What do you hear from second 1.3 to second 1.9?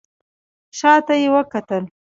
وکتل.